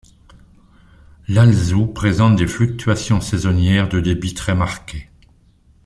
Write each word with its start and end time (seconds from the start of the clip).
L'Alzou 1.27 1.85
présente 1.85 2.35
des 2.35 2.47
fluctuations 2.47 3.21
saisonnières 3.21 3.87
de 3.87 3.99
débit 3.99 4.33
très 4.33 4.55
marquées. 4.55 5.11